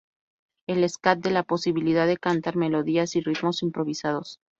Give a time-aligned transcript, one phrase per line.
[0.67, 4.39] El "scat" da la posibilidad de cantar melodías y ritmos improvisados.